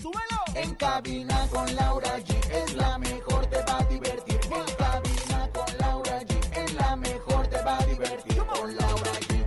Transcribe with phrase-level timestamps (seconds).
[0.00, 0.38] ¡Súbelo!
[0.54, 4.40] En cabina con Laura G es la mejor, te va a divertir.
[4.44, 8.36] En cabina con Laura G es la mejor, te va a divertir.
[8.36, 9.42] Con Laura G.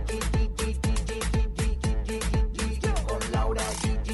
[3.06, 4.10] Con Laura G.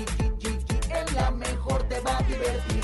[0.93, 2.83] Es la mejor, te va a divertir.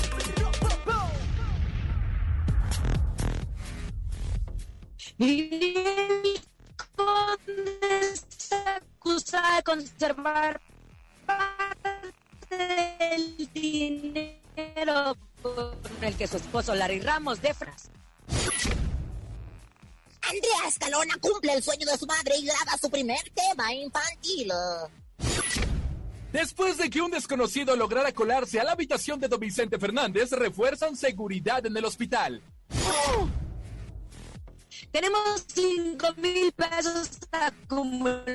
[9.29, 10.61] De conservar
[12.49, 17.89] del dinero con el que su esposo Larry Ramos de Fras.
[20.21, 24.51] Andrea Escalona cumple el sueño de su madre y graba su primer tema infantil.
[26.31, 30.95] Después de que un desconocido lograra colarse a la habitación de don Vicente Fernández, refuerzan
[30.95, 32.43] seguridad en el hospital.
[34.91, 38.25] Tenemos 5 mil pesos acumulados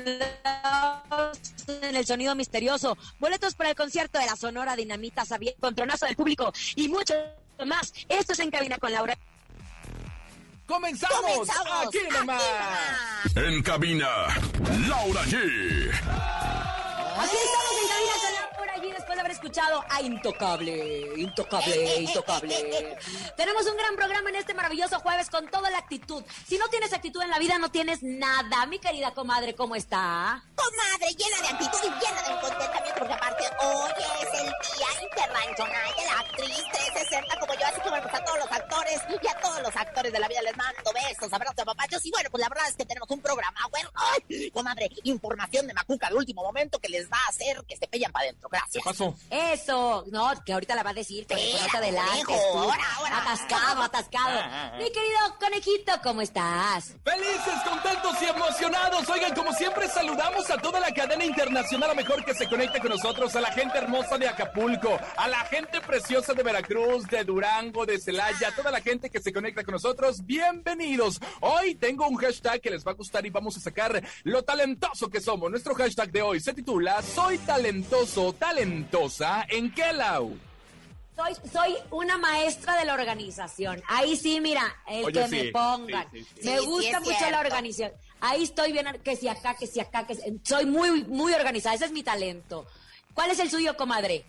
[1.67, 6.15] en el sonido misterioso, boletos para el concierto de la Sonora Dinamita, Xavier, contronazo del
[6.15, 7.15] público y mucho
[7.67, 7.93] más.
[8.09, 9.19] Esto es En Cabina con Laura.
[10.67, 11.21] ¡Comenzamos!
[11.21, 11.87] ¡Comenzamos!
[11.89, 12.43] ¡Aquí nomás!
[13.35, 14.09] En cabina,
[14.89, 15.35] Laura G.
[17.19, 22.97] Aquí estamos en Cabina con Laura allí después de haber escuchado a Intocable, Intocable, Intocable.
[23.37, 26.23] Tenemos un gran programa en este maravilloso jueves con toda la actitud.
[26.47, 28.65] Si no tienes actitud en la vida, no tienes nada.
[28.67, 30.43] Mi querida comadre, ¿cómo está?
[30.55, 35.95] Comadre, llena de actitud y llena de contentamiento, porque aparte hoy es el Día Internacional
[35.97, 39.27] de la Actriz 360, como yo, así que bueno, pues a todos los actores y
[39.27, 42.41] a todos los actores de la vida les mando besos, abrazos, papachos, y bueno, pues
[42.41, 44.51] la verdad es que tenemos un programa, bueno, ¡ay!
[44.51, 48.13] comadre, información de Macuca de último momento que les va a hacer que se pellan
[48.13, 48.85] para adentro, ¿Qué gracias.
[48.85, 49.15] pasó?
[49.31, 52.59] Eso, no, que ahorita la va a decir, que Espera, no te adelantes conejo, tú.
[52.59, 53.23] ahora, ahora.
[53.23, 54.41] Atascado, atascado.
[54.79, 56.95] Mi querido conejito, ¿cómo estás?
[57.05, 59.09] Felices, contentos y emocionados.
[59.09, 62.91] Oigan, como siempre, saludamos a toda la cadena internacional, a mejor que se conecte con
[62.91, 67.87] nosotros, a la gente hermosa de Acapulco, a la gente preciosa de Veracruz, de Durango,
[67.87, 70.25] de Celaya, a toda la gente que se conecta con nosotros.
[70.25, 71.21] Bienvenidos.
[71.41, 75.09] Hoy tengo un hashtag que les va a gustar y vamos a sacar lo talentoso
[75.09, 75.51] que somos.
[75.51, 78.33] Nuestro hashtag de hoy se titula Soy talentoso,
[79.49, 80.37] ¿en qué lau?
[81.17, 83.81] Soy, soy una maestra de la organización.
[83.87, 86.09] Ahí sí, mira, el Oye, que sí, me pongan.
[86.11, 86.49] sí, sí, sí.
[86.49, 87.93] Me gusta mucho la organización.
[88.21, 91.77] Ahí estoy bien, que si acá, que si acá, que si- soy muy, muy organizada.
[91.77, 92.67] Ese es mi talento.
[93.13, 94.25] ¿Cuál es el suyo, comadre?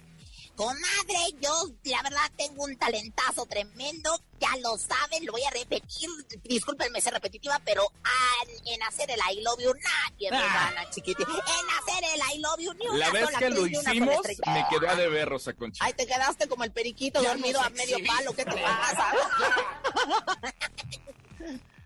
[0.55, 1.51] Comadre, yo
[1.83, 6.09] la verdad tengo un talentazo tremendo, ya lo saben, lo voy a repetir,
[6.43, 10.71] discúlpenme ser repetitiva, pero al- en hacer el I love you nadie me Ah.
[10.73, 11.23] gana, chiquiti.
[11.23, 14.17] En hacer el I love you ni una La vez sola que lo hicimos,
[14.47, 15.83] me quedé a deber, Rosa Concha.
[15.83, 19.11] Ay, te quedaste como el periquito Ya dormido a medio palo, ¿qué te pasa?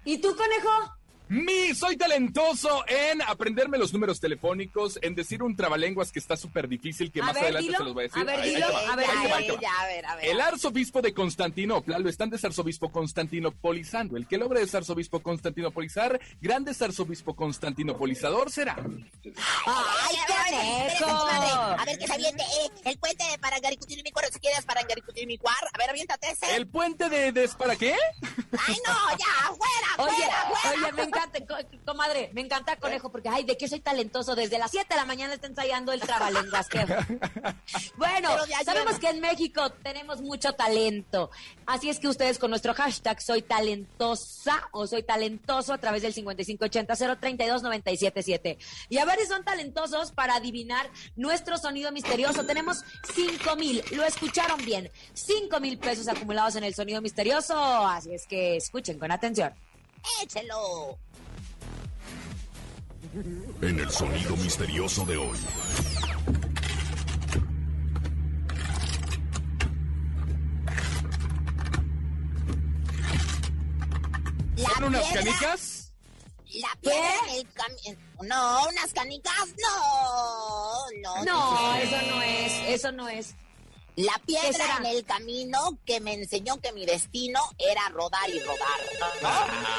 [0.06, 0.96] ¿Y tú, conejo?
[1.30, 6.68] Mi, soy talentoso en aprenderme los números telefónicos, en decir un trabalenguas que está súper
[6.68, 7.78] difícil, que A más ver, adelante dilo.
[7.78, 8.22] se los voy a decir.
[8.22, 8.66] A ver, Ahí- dilo.
[8.68, 10.26] A ver, ahí ya, a ver, a ver.
[10.26, 14.18] El arzobispo de Constantinopla lo están desarzobispo Constantinopolizando.
[14.18, 18.76] El que logre desarzobispo Constantinopolizar, grande arzobispo Constantinopolizador será.
[19.66, 20.16] Ay,
[20.50, 21.06] conejo!
[21.06, 21.50] comadre.
[21.82, 25.56] A ver, que se aviente eh, el puente de Parangaricutirimícuaro, si quieres Parangaricutirimícuar.
[25.74, 26.56] A ver, aviéntate ese.
[26.56, 27.94] ¿El puente de des para qué?
[28.68, 30.82] Ay, no, ya, fuera, Oye, fuera, fuera.
[30.88, 34.36] oye, me encanta, co- comadre, me encanta conejo, porque ay, de qué soy talentoso.
[34.36, 36.68] Desde las 7 de la mañana está ensayando el trabalenguas.
[37.98, 38.30] Bueno,
[38.66, 41.30] sabemos que en México tenemos mucho talento.
[41.66, 46.14] Así es que ustedes con nuestro hashtag soy talentosa o soy talentoso a través del
[46.16, 48.58] 5580-032-977.
[48.90, 52.46] Y a ver si son talentosos para adivinar nuestro sonido misterioso.
[52.46, 57.56] Tenemos 5 mil, lo escucharon bien, 5 mil pesos acumulados en el sonido misterioso.
[57.58, 59.54] Así es que escuchen con atención.
[60.22, 60.98] Échelo.
[63.62, 65.38] En el sonido misterioso de hoy.
[74.58, 75.94] La ¿Son unas piedra- canicas?
[76.56, 77.12] La piedra
[77.86, 77.92] en
[78.22, 80.92] el No, unas canicas, no.
[81.04, 83.36] No, No, eso no es, eso no es.
[83.96, 88.40] La ¿Qué piedra en el camino que me enseñó que mi destino era rodar y
[88.40, 88.80] rodar.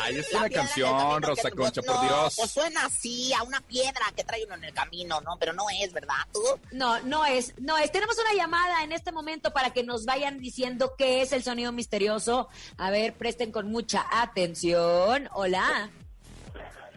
[0.03, 2.35] Ay, es La una canción, Rosa que- Concha, por no, Dios.
[2.37, 5.39] Pues suena así, a una piedra que trae uno en el camino, ¿no?
[5.39, 6.17] Pero no es, ¿verdad?
[6.35, 6.43] ¿Tú?
[6.73, 7.91] No, no es, no es.
[7.93, 11.73] Tenemos una llamada en este momento para que nos vayan diciendo qué es el sonido
[11.73, 12.49] misterioso.
[12.77, 15.31] A ver, presten con mucha atención.
[15.33, 15.89] Hola.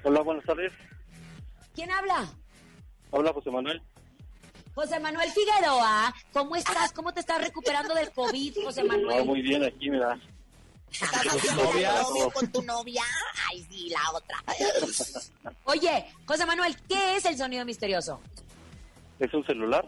[0.04, 0.74] Hola, buenas tardes.
[1.74, 2.28] ¿Quién habla?
[3.14, 3.82] Habla José Manuel.
[4.76, 6.14] José Manuel Figueroa.
[6.32, 6.92] ¿Cómo estás?
[6.94, 9.26] ¿Cómo te estás recuperando del COVID, José Manuel?
[9.26, 9.90] muy bien, aquí.
[10.92, 12.02] ¿Estás haciendo novias?
[12.02, 13.04] novio con tu novia?
[13.50, 14.44] Ay, sí, la otra.
[15.66, 18.22] Oye, José Manuel, ¿qué es el sonido misterioso?
[19.20, 19.88] ¿Es un celular?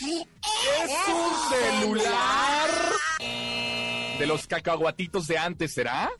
[0.00, 2.70] ¿Es un celular?
[4.18, 6.10] De los cacahuatitos de antes, ¿será?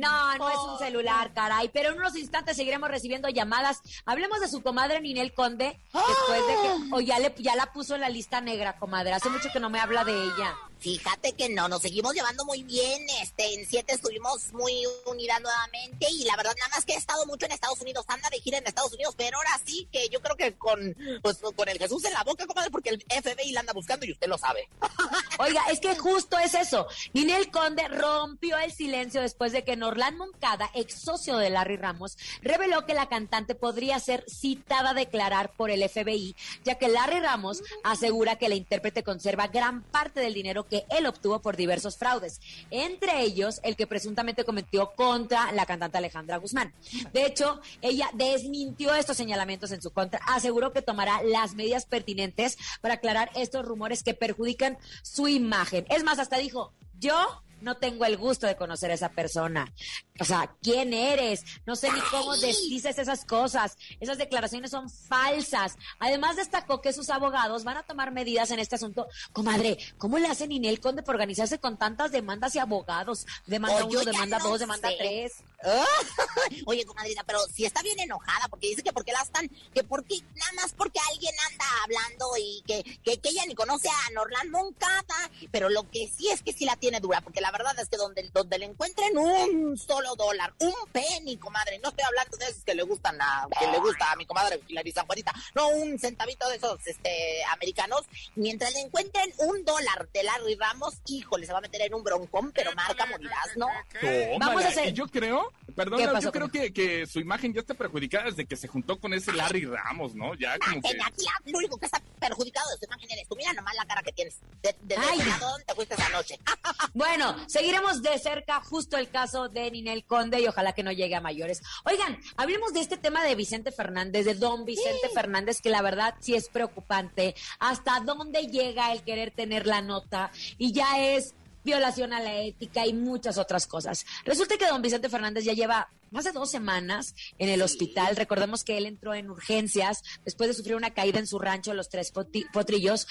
[0.00, 0.36] ¡No!
[0.38, 1.68] No, es un celular, caray.
[1.68, 3.80] Pero en unos instantes seguiremos recibiendo llamadas.
[4.04, 6.94] Hablemos de su comadre Ninel Conde, después de que...
[6.94, 9.12] O ya, le, ya la puso en la lista negra, comadre.
[9.12, 10.54] Hace mucho que no me habla de ella.
[10.80, 13.06] Fíjate que no, nos seguimos llevando muy bien.
[13.22, 14.72] Este, en siete estuvimos muy
[15.04, 18.30] unidas nuevamente y la verdad nada más que he estado mucho en Estados Unidos, anda
[18.30, 21.68] de gira en Estados Unidos, pero ahora sí que yo creo que con, pues, con
[21.68, 24.38] el Jesús en la boca, comadre, porque el FBI la anda buscando y usted lo
[24.38, 24.70] sabe.
[25.38, 26.86] Oiga, es que justo es eso.
[27.12, 32.16] Ninel Conde rompió el silencio después de que Norland Moncada, ex socio de Larry Ramos,
[32.40, 36.34] reveló que la cantante podría ser citada a declarar por el FBI,
[36.64, 41.06] ya que Larry Ramos asegura que la intérprete conserva gran parte del dinero que él
[41.06, 42.40] obtuvo por diversos fraudes,
[42.70, 46.72] entre ellos el que presuntamente cometió contra la cantante Alejandra Guzmán.
[47.12, 52.56] De hecho, ella desmintió estos señalamientos en su contra, aseguró que tomará las medidas pertinentes
[52.80, 55.84] para aclarar estos rumores que perjudican su imagen.
[55.90, 59.72] Es más, hasta dijo, yo no tengo el gusto de conocer a esa persona.
[60.18, 61.44] O sea, ¿quién eres?
[61.66, 63.76] No sé ni cómo dices esas cosas.
[64.00, 65.76] Esas declaraciones son falsas.
[65.98, 69.08] Además destacó que sus abogados van a tomar medidas en este asunto.
[69.32, 73.26] Comadre, ¿cómo le hacen Inel Conde por organizarse con tantas demandas y abogados?
[73.46, 75.42] Demanda uno, demanda no dos, demanda tres.
[76.66, 80.20] Oye, comadrita, pero si está bien enojada, porque dice que porque la están, que porque,
[80.34, 84.50] nada más porque alguien anda hablando y que, que, que ella ni conoce a Norland
[84.50, 87.88] Moncada, pero lo que sí es que sí la tiene dura, porque la verdad es
[87.88, 92.46] que donde, donde le encuentren un solo dólar, un penny, comadre, no estoy hablando de
[92.46, 95.68] esos que le gustan a, que le gusta a mi comadre Hilary San Juanita, no
[95.68, 98.02] un centavito de esos, este, americanos,
[98.34, 102.02] mientras le encuentren un dólar de Larry Ramos, híjole, se va a meter en un
[102.02, 103.68] broncón, pero marca morirás, ¿no?
[104.00, 104.38] Tómala.
[104.46, 107.74] Vamos a hacer- yo creo, perdón, ¿Qué yo creo que, que su imagen ya está
[107.74, 110.34] perjudicada desde que se juntó con ese Larry Ramos, ¿no?
[110.34, 110.88] Ya como que...
[110.88, 111.00] Ángel,
[111.38, 113.36] aquí lo único que está perjudicado de tu imagen eres tú.
[113.36, 114.40] Mira nomás la cara que tienes.
[114.62, 115.20] ¿De, de, de Ay.
[115.20, 116.38] ese lado dónde te fuiste esa noche?
[116.92, 121.14] Bueno, seguiremos de cerca justo el caso de Ninel Conde y ojalá que no llegue
[121.14, 121.62] a mayores.
[121.84, 126.14] Oigan, hablemos de este tema de Vicente Fernández, de don Vicente Fernández, que la verdad
[126.20, 127.34] sí es preocupante.
[127.60, 130.32] ¿Hasta dónde llega el querer tener la nota?
[130.58, 131.34] Y ya es
[131.64, 134.06] violación a la ética y muchas otras cosas.
[134.24, 138.16] Resulta que don Vicente Fernández ya lleva más de dos semanas en el hospital.
[138.16, 141.88] Recordemos que él entró en urgencias después de sufrir una caída en su rancho, Los
[141.88, 142.12] Tres
[142.52, 143.06] Potrillos.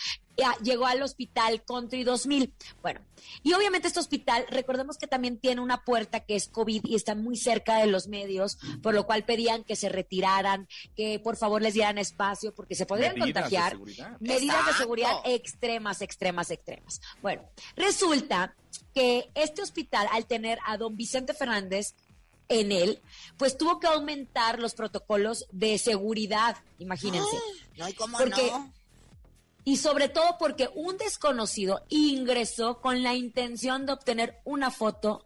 [0.63, 2.53] Llegó al hospital Country 2000.
[2.81, 3.01] Bueno,
[3.43, 7.13] y obviamente este hospital, recordemos que también tiene una puerta que es COVID y está
[7.13, 11.61] muy cerca de los medios, por lo cual pedían que se retiraran, que por favor
[11.61, 13.71] les dieran espacio porque se podrían Medidas de contagiar.
[13.71, 14.17] seguridad.
[14.21, 17.01] Medidas de seguridad extremas, extremas, extremas.
[17.21, 17.43] Bueno,
[17.75, 18.55] resulta
[18.93, 21.95] que este hospital, al tener a don Vicente Fernández
[22.49, 23.01] en él,
[23.37, 27.37] pues tuvo que aumentar los protocolos de seguridad, imagínense.
[27.77, 28.73] No, ¿y cómo Porque- no?
[29.63, 35.25] Y sobre todo porque un desconocido ingresó con la intención de obtener una foto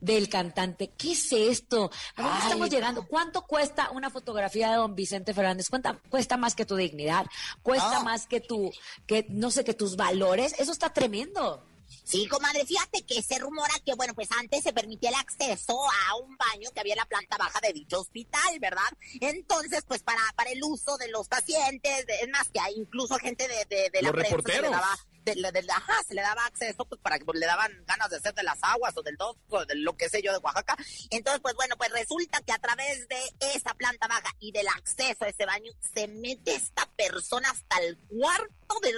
[0.00, 0.92] del cantante.
[0.96, 1.90] ¿Qué es esto?
[2.16, 3.06] ¿A dónde Ay, estamos llegando?
[3.06, 5.68] ¿Cuánto cuesta una fotografía de don Vicente Fernández?
[5.68, 7.26] ¿Cuánta- cuesta más que tu dignidad?
[7.62, 8.04] ¿Cuesta No.
[8.04, 8.70] más que tu,
[9.06, 10.54] que no sé, que tus valores?
[10.58, 11.66] Eso está tremendo.
[12.10, 16.16] Sí, comadre, fíjate que se rumora que, bueno, pues antes se permitía el acceso a
[16.16, 18.82] un baño que había en la planta baja de dicho hospital, ¿verdad?
[19.20, 23.46] Entonces, pues para, para el uso de los pacientes, es más que hay incluso gente
[23.46, 24.70] de, de, de la Los prensa se le reporteros.
[24.70, 27.72] daba, de, de- de- ajá, se le daba acceso pues para que pues, le daban
[27.86, 30.32] ganas de hacer de las aguas o del dos, o de lo que sé yo
[30.32, 30.76] de Oaxaca.
[31.10, 33.20] Entonces, pues bueno, pues resulta que a través de
[33.54, 37.96] esa planta baja y del acceso a ese baño se mete esta persona hasta el
[38.08, 38.50] cuarto
[38.82, 38.96] del,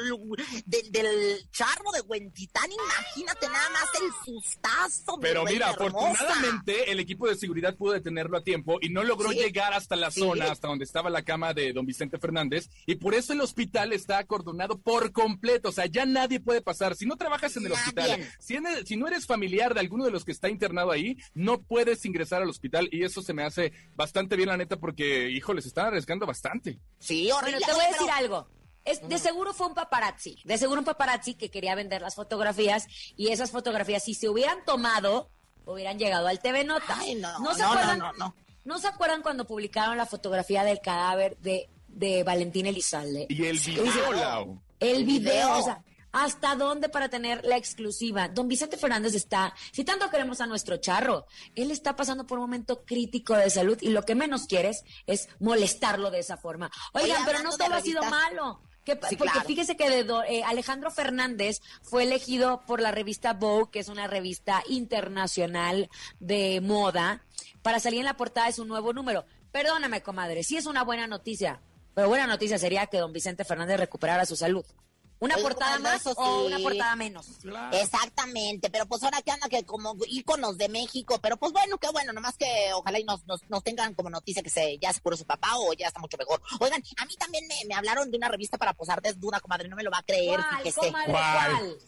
[0.66, 2.70] del, del charro de Huentitán.
[2.70, 5.18] Imagínate nada más el sustazo.
[5.20, 9.38] Pero mira, afortunadamente el equipo de seguridad pudo detenerlo a tiempo y no logró Sí.
[9.38, 10.20] llegar hasta la Sí.
[10.20, 12.68] zona, hasta donde estaba la cama de don Vicente Fernández.
[12.86, 15.70] Y por eso el hospital está acordonado por completo.
[15.70, 16.94] O sea, ya nadie puede pasar.
[16.94, 17.82] Si no trabajas en el Nadie.
[17.82, 20.90] hospital, si, en el- si no eres familiar de alguno de los que está internado
[20.90, 22.88] ahí, no puedes ingresar al hospital.
[22.92, 26.78] Y eso se me hace bastante bien, la neta, porque, híjole, se están arriesgando bastante.
[26.98, 27.58] Sí, horrible.
[27.60, 28.48] Bueno, te voy a decir pero- algo.
[28.84, 32.88] Es, de seguro fue un paparazzi, de seguro un paparazzi que quería vender las fotografías
[33.16, 35.30] y esas fotografías si se hubieran tomado,
[35.66, 36.96] hubieran llegado al TV Nota.
[36.98, 38.34] Ay, no, se no, acuerdan, no, no, no.
[38.64, 43.26] ¿No se acuerdan cuando publicaron la fotografía del cadáver de, de Valentín Elizalde?
[43.28, 44.60] Y el video, Lau.
[44.80, 45.58] El video, video.
[45.58, 48.28] o sea, ¿hasta dónde para tener la exclusiva?
[48.28, 52.44] Don Vicente Fernández está, si tanto queremos a nuestro charro, él está pasando por un
[52.44, 56.70] momento crítico de salud y lo que menos quieres es molestarlo de esa forma.
[56.92, 58.60] Oigan, Oye, pero no todo ha sido malo.
[58.84, 59.46] ¿Qué pa- Sí, porque claro.
[59.46, 64.08] fíjese que de eh, Alejandro Fernández fue elegido por la revista Vogue, que es una
[64.08, 65.88] revista internacional
[66.18, 67.24] de moda,
[67.62, 69.24] para salir en la portada de su nuevo número.
[69.52, 71.60] Perdóname, comadre, sí es una buena noticia,
[71.94, 74.64] pero buena noticia sería que don Vicente Fernández recuperara su salud.
[75.22, 76.46] ¿Una portada más o sí.
[76.46, 77.26] una portada menos?
[77.70, 81.88] Exactamente, pero pues ahora que anda que como íconos de México, pero pues bueno, qué
[81.90, 85.00] bueno, nomás que ojalá y nos, nos, nos tengan como noticia que se ya se
[85.00, 86.42] curó su papá o ya está mucho mejor.
[86.58, 89.76] Oigan, a mí también me, me hablaron de una revista para posar desnuda, comadre, no
[89.76, 90.80] me lo va a creer, ¿Cuál, fíjese.
[90.80, 91.50] comadre, ¿Cuál?
[91.56, 91.78] cuál?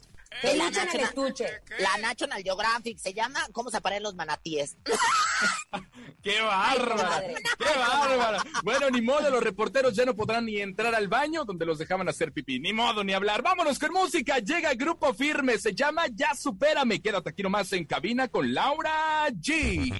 [0.43, 1.47] De la Peluche en el National- estuche.
[1.79, 4.76] La National Geographic se llama ¿Cómo se aparecen los manatíes?
[6.23, 7.23] ¡Qué bárbara!
[7.59, 8.43] ¡Qué bárbara!
[8.62, 12.09] Bueno, ni modo, los reporteros ya no podrán ni entrar al baño donde los dejaban
[12.09, 12.59] hacer pipí.
[12.61, 13.43] Ni modo, ni hablar.
[13.43, 14.38] Vámonos con música.
[14.38, 15.59] Llega el grupo firme.
[15.59, 17.00] Se llama Ya Supérame.
[17.03, 19.93] Quédate aquí nomás en cabina con Laura G.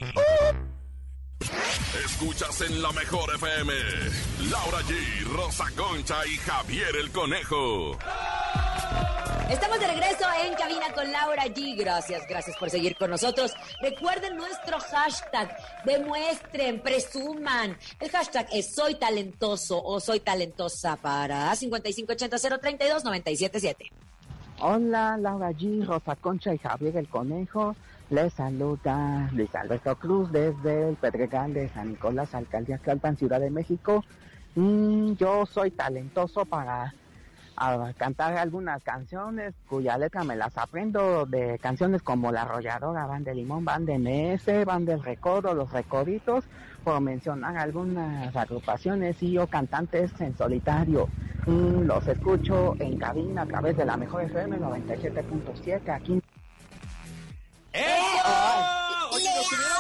[2.05, 3.73] Escuchas en la mejor FM.
[4.51, 7.99] Laura G, Rosa Concha y Javier el Conejo.
[9.51, 11.77] Estamos de regreso en cabina con Laura G.
[11.77, 13.53] Gracias, gracias por seguir con nosotros.
[13.83, 17.77] Recuerden nuestro hashtag, demuestren, presuman.
[18.01, 23.91] El hashtag es soy talentoso o soy talentosa para 5580-032-977.
[24.61, 27.77] Hola, Laura G, Rosa Concha y Javier el Conejo.
[28.09, 33.51] Les saluda Luis Alberto Cruz desde el Pedregal de San Nicolás, Alcaldía Tlalpan, Ciudad de
[33.51, 34.07] México.
[34.55, 36.95] Mm, yo soy talentoso para
[37.57, 43.25] ah, cantar algunas canciones cuya letra me las aprendo de canciones como La Arrolladora, Van
[43.25, 46.45] de Limón, Van de MS, Van del Recodo, Los Recoditos,
[46.83, 51.09] por mencionar algunas agrupaciones y o cantantes en solitario.
[51.47, 56.21] Mm, los escucho en cabina a través de la mejor FM 97.7 aquí.
[57.73, 58.84] ¡Eso!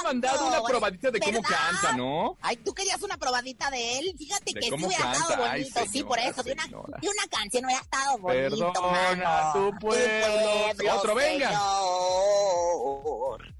[0.04, 1.56] Mandado una probadita de cómo ¿verdad?
[1.70, 2.37] canta, ¿no?
[2.42, 4.14] Ay, tú querías una probadita de él.
[4.18, 5.50] Fíjate De que sí hubiera estado canta.
[5.52, 5.80] Ay, bonito.
[5.92, 6.42] sí, por eso.
[6.42, 8.73] De una, de una canción hubiera estado bonito.
[8.73, 9.52] Perdona, mano.
[9.54, 10.94] tu pueblo.
[10.96, 11.49] Otro, venga.
[11.49, 13.54] señor.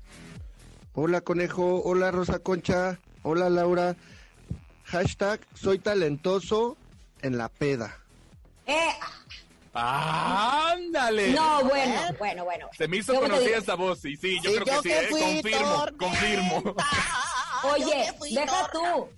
[0.97, 3.97] Hola Conejo, hola Rosa Concha, hola Laura.
[4.85, 6.77] Hashtag soy talentoso
[7.23, 7.99] en la peda.
[8.67, 8.91] Eh,
[9.75, 11.33] ¡Ándale!
[11.33, 12.69] no, bueno, bueno, bueno.
[12.77, 14.05] Se me hizo ¿Cómo te conocida esta voz.
[14.05, 15.09] Y sí, yo Sí, creo que sí, ¿eh?
[15.11, 16.63] Confirmo, tormenta, confirmo.
[17.75, 19.09] Oye, deja tú.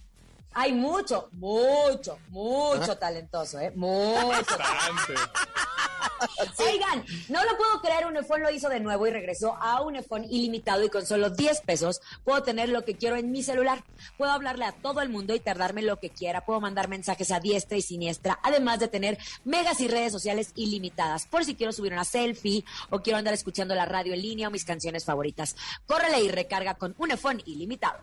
[0.58, 3.72] Hay mucho, mucho, mucho talentoso, ¿eh?
[3.74, 4.56] Mucho.
[4.58, 5.12] Bastante.
[6.58, 10.82] Oigan, no lo puedo creer, Unifón lo hizo de nuevo y regresó a Unifón ilimitado
[10.82, 13.84] y con solo 10 pesos puedo tener lo que quiero en mi celular.
[14.16, 16.46] Puedo hablarle a todo el mundo y tardarme lo que quiera.
[16.46, 21.26] Puedo mandar mensajes a diestra y siniestra, además de tener megas y redes sociales ilimitadas.
[21.26, 24.50] Por si quiero subir una selfie o quiero andar escuchando la radio en línea o
[24.50, 25.54] mis canciones favoritas.
[25.86, 27.98] Córrele y recarga con Unifón ilimitado.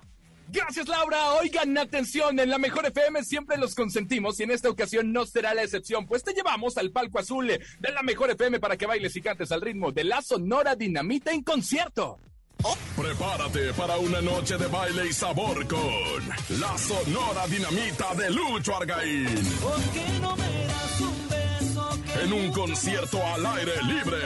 [0.53, 1.33] Gracias, Laura.
[1.41, 5.55] Oigan, atención, en la mejor FM siempre los consentimos y en esta ocasión no será
[5.55, 9.15] la excepción, pues te llevamos al palco azul de la mejor FM para que bailes
[9.15, 12.19] y cantes al ritmo de la Sonora Dinamita en concierto.
[12.95, 19.27] Prepárate para una noche de baile y sabor con la Sonora Dinamita de Lucho Argaín.
[22.21, 24.17] En un concierto al aire libre.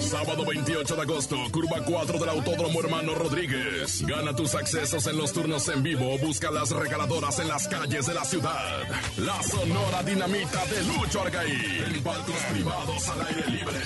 [0.00, 4.02] Sábado 28 de agosto, curva 4 del Autódromo Hermano Rodríguez.
[4.06, 8.06] Gana tus accesos en los turnos en vivo o busca las regaladoras en las calles
[8.06, 8.82] de la ciudad.
[9.18, 11.84] La Sonora Dinamita de Lucho Argaín.
[11.84, 13.76] En palcos privados al aire libre.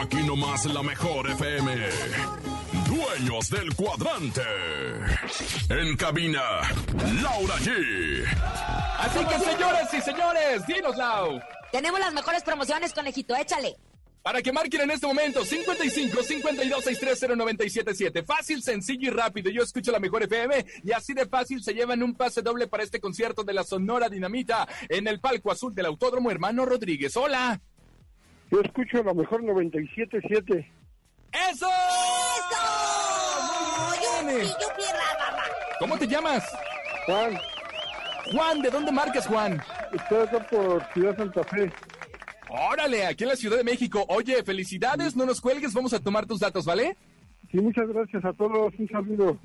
[0.00, 2.61] Aquí nomás la mejor FM.
[2.92, 4.42] Dueños del cuadrante.
[5.70, 6.42] En cabina,
[7.22, 8.24] Laura G.
[8.98, 11.40] Así que, señoras y señores, dinos, Lau.
[11.70, 13.76] Tenemos las mejores promociones, conejito, échale.
[14.22, 18.24] Para que marquen en este momento 55 52 630 977.
[18.24, 19.50] Fácil, sencillo y rápido.
[19.50, 22.82] Yo escucho la mejor FM y así de fácil se llevan un pase doble para
[22.82, 27.16] este concierto de la Sonora Dinamita en el palco azul del Autódromo Hermano Rodríguez.
[27.16, 27.58] Hola.
[28.50, 30.68] Yo escucho la mejor 97.7.
[31.32, 31.66] ¡Eso!
[31.66, 32.81] ¡Oh,
[35.78, 36.44] ¿Cómo te llamas?
[37.06, 37.38] Juan,
[38.32, 39.62] Juan, ¿de dónde marcas, Juan?
[39.92, 41.72] estoy acá por Ciudad Santa Fe.
[42.48, 44.04] Órale, aquí en la Ciudad de México.
[44.08, 46.96] Oye, felicidades, no nos cuelgues, vamos a tomar tus datos, ¿vale?
[47.50, 48.72] Sí, muchas gracias a todos.
[48.78, 49.38] Un saludo.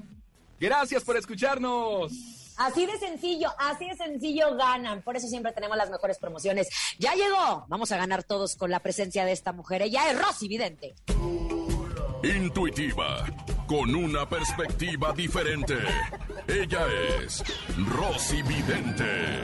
[0.60, 2.12] Gracias por escucharnos.
[2.57, 5.01] Así de sencillo, así de sencillo ganan.
[5.03, 6.67] Por eso siempre tenemos las mejores promociones.
[6.98, 7.65] Ya llegó.
[7.67, 9.84] Vamos a ganar todos con la presencia de esta mujer.
[9.84, 10.96] Ella es Rosy Vidente.
[12.24, 13.25] Intuitiva,
[13.68, 15.76] con una perspectiva diferente.
[16.48, 16.88] Ella
[17.22, 17.44] es
[17.90, 19.42] Rosy Vidente.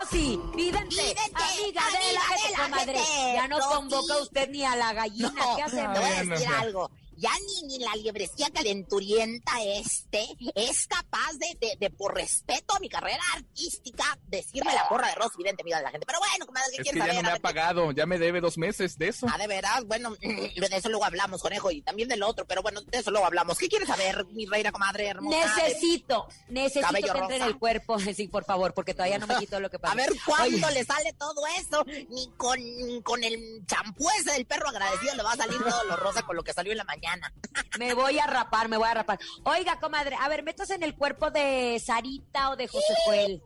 [0.00, 2.98] Rosy Vidente, Vidente, amiga, de amiga la de gente, la comadre.
[2.98, 3.74] gente, Ya no Rosy.
[3.74, 5.32] convoca usted ni a la gallina.
[5.36, 5.94] No, ¿Qué hacemos?
[5.94, 6.90] te voy a Bueno, decir algo.
[7.16, 12.80] Ya ni, ni la liebrecía calenturienta este es capaz de, de, de, por respeto a
[12.80, 16.06] mi carrera artística, decirme la porra de Rosy Vidente, de la gente.
[16.06, 17.16] Pero bueno, comadre, ¿qué Es que quieres ya saber?
[17.16, 19.26] no me ha ver, ¿qué- pagado, ya me debe dos meses de eso.
[19.32, 22.80] Ah, de veras, bueno, de eso luego hablamos, conejo, y también del otro, pero bueno,
[22.82, 23.58] de eso luego hablamos.
[23.58, 25.36] ¿Qué quieres saber, mi reina, comadre hermosa?
[25.56, 27.96] Necesito, necesito Cabello que entre en el cuerpo.
[28.14, 29.92] Sí, por favor, porque todavía no me quito lo que pasa.
[29.92, 31.84] A ver cuándo le sale todo eso.
[32.10, 32.58] Ni con,
[33.02, 36.36] con el champú ese del perro agradecido le va a salir todo lo rosa con
[36.36, 37.03] lo que salió en la mañana.
[37.78, 39.18] Me voy a rapar, me voy a rapar.
[39.44, 43.42] Oiga, comadre, a ver, metas en el cuerpo de Sarita o de José Joel.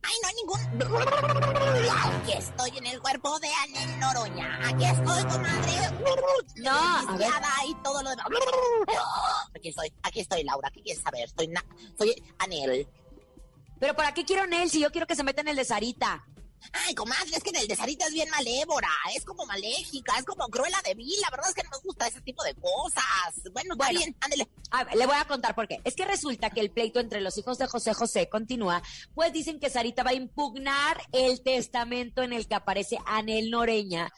[0.00, 1.90] Ay, no hay ningún.
[1.90, 4.58] Aquí estoy en el cuerpo de Anel Noroña.
[4.68, 5.72] Aquí estoy, comadre.
[6.56, 7.28] No, a ver.
[7.66, 8.26] Y todo lo demás.
[9.54, 10.70] Aquí estoy, aquí estoy, Laura.
[10.70, 11.28] ¿Qué quieres saber?
[11.36, 11.64] Soy, na-
[11.98, 12.88] soy Anel.
[13.80, 15.64] Pero ¿para qué quiero en él si yo quiero que se meta en el de
[15.64, 16.24] Sarita?
[16.72, 20.48] Ay, comadre, es que el de Sarita es bien malévola, es como maléfica, es como
[20.48, 21.20] cruela de vil.
[21.20, 23.02] La verdad es que no me gusta ese tipo de cosas.
[23.52, 23.98] Bueno, está Bueno.
[23.98, 24.48] bien, ándele.
[24.70, 25.80] A ver, le voy a contar por qué.
[25.84, 28.82] Es que resulta que el pleito entre los hijos de José José continúa,
[29.14, 34.12] pues dicen que Sarita va a impugnar el testamento en el que aparece Anel Noreña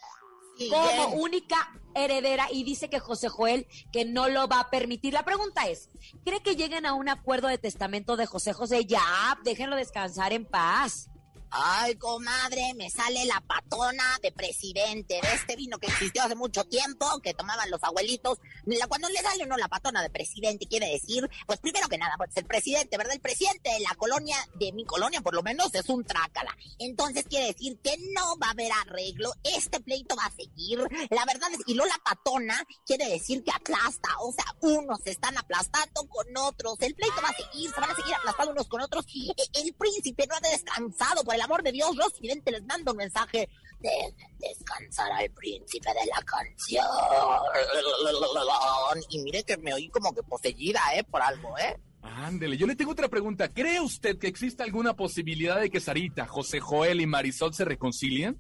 [0.59, 1.21] Sí, como bien.
[1.23, 5.13] única heredera y dice que José Joel que no lo va a permitir.
[5.15, 5.89] La pregunta es,
[6.25, 8.85] ¿cree que lleguen a un acuerdo de testamento de José José?
[8.85, 11.09] Ya, déjenlo descansar en paz.
[11.52, 16.64] Ay, comadre, me sale la patona de presidente de este vino que existió hace mucho
[16.64, 18.38] tiempo, que tomaban los abuelitos.
[18.88, 22.30] Cuando le sale uno la patona de presidente, quiere decir, pues primero que nada, pues
[22.37, 23.14] el presidente, ¿verdad?
[23.14, 26.57] El presidente de la colonia, de mi colonia por lo menos, es un trácala.
[26.78, 30.78] Entonces quiere decir que no va a haber arreglo, este pleito va a seguir.
[31.11, 35.37] La verdad es, y luego la patona quiere decir que aplasta, o sea, unos están
[35.37, 36.76] aplastando con otros.
[36.80, 39.04] El pleito va a seguir, se van a seguir aplastando unos con otros.
[39.09, 42.93] E- El príncipe no ha descansado, por el amor de Dios, los videntes les mando
[42.93, 43.49] un mensaje.
[43.81, 46.85] Dejen descansar al príncipe de la canción.
[49.09, 51.05] Y mire que me oí como que poseída, ¿eh?
[51.05, 51.79] Por algo, ¿eh?
[52.03, 53.53] Ándele, yo le tengo otra pregunta.
[53.53, 58.39] ¿Cree usted que existe alguna posibilidad de que Sarita, José Joel y Marisol se reconcilien?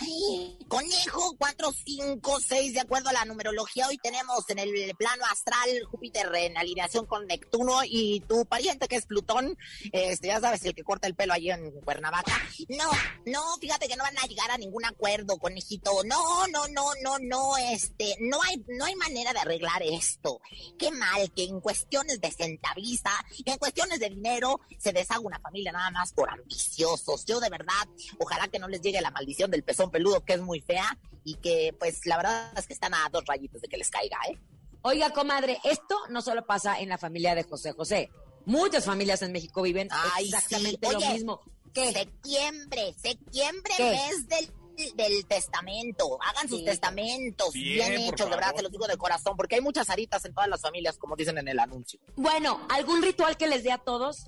[0.00, 5.24] Ay, Conejo 4, 5, 6, de acuerdo a la numerología, hoy tenemos en el plano
[5.30, 9.56] astral Júpiter en alineación con Neptuno y tu pariente que es Plutón,
[9.92, 12.32] este, ya sabes, el que corta el pelo allí en Cuernavaca.
[12.68, 12.90] No,
[13.24, 16.04] no, fíjate que no van a llegar a ningún acuerdo, conejito.
[16.04, 20.40] No, no, no, no, no, este, no hay, no hay manera de arreglar esto.
[20.78, 23.10] Qué mal que en cuestiones de centavista,
[23.46, 27.24] en cuestiones de dinero, se deshaga una familia nada más por ambiciosos.
[27.24, 30.40] Yo de verdad, ojalá que no les llegue la maldición del pezón peludo, que es
[30.40, 33.76] muy fea, y que pues la verdad es que están a dos rayitos de que
[33.76, 34.38] les caiga, ¿eh?
[34.82, 38.10] Oiga, comadre, esto no solo pasa en la familia de José José.
[38.44, 40.92] Muchas familias en México viven Ay, exactamente sí.
[40.92, 41.40] lo mismo.
[41.74, 41.92] ¿Qué?
[41.92, 43.90] Septiembre, septiembre, ¿Qué?
[43.90, 44.52] mes del
[44.94, 46.64] del testamento, hagan sus Sí.
[46.64, 50.24] testamentos Bien, bien, hechos, de verdad, te los digo de corazón, porque hay muchas aritas
[50.24, 51.98] en todas las familias, como dicen en el anuncio.
[52.14, 54.26] Bueno, ¿algún ritual que les dé a todos?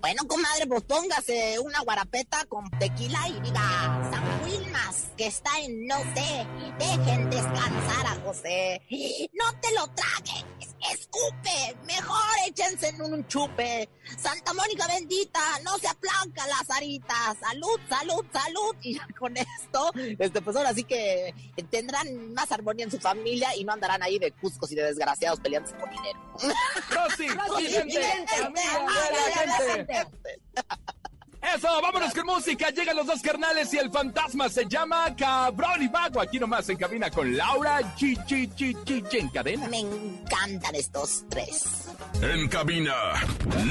[0.00, 5.86] Bueno, comadre, pues póngase una guarapeta con tequila y diga, San Wilmas, que está en
[5.86, 6.46] no sé,
[6.78, 8.82] dejen descansar a José.
[9.32, 13.88] No te lo tragues, escupe, mejor échense en un chupe.
[14.18, 17.36] Santa Mónica bendita, no se aplanca las aritas.
[17.38, 18.76] Salud, salud, salud.
[18.82, 21.34] Y ya con esto, este, pues ahora sí que
[21.70, 25.38] tendrán más armonía en su familia y no andarán ahí de cuscos y de desgraciados
[25.40, 26.18] peleándose por dinero.
[26.90, 27.84] Rosy, Rosy la
[29.44, 29.94] la gente.
[29.94, 30.06] gente.
[31.42, 32.70] Eso, vámonos con música.
[32.70, 36.20] Llegan los dos carnales y el fantasma se llama Cabrón y Vago.
[36.20, 39.66] Aquí nomás en cabina con Laura G, G, G, G, G, en cadena.
[39.68, 41.88] Me encantan estos tres.
[42.20, 42.94] En cabina,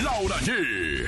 [0.03, 1.05] Laura G.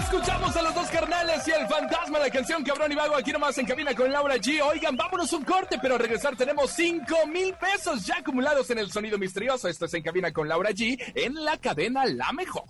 [0.00, 3.16] Escuchamos a los dos carnales y el fantasma, la canción Cabrón y Vago.
[3.16, 4.60] Aquí nomás en cabina con Laura G.
[4.60, 8.90] Oigan, vámonos un corte, pero al regresar tenemos 5 mil pesos ya acumulados en el
[8.90, 9.68] sonido misterioso.
[9.68, 10.98] Esto es en cabina con Laura G.
[11.14, 12.64] En la cadena La Mejor.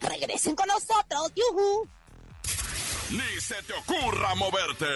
[0.00, 1.88] Regresen con nosotros, yuhu.
[3.12, 4.86] Ni se te ocurra moverte.